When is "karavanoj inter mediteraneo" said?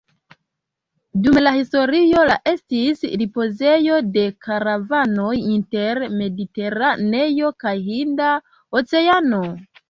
4.47-7.53